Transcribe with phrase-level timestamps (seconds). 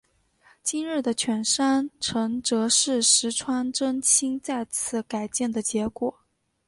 [0.63, 6.17] 今日的犬山城则是石川贞清再次改建的结果。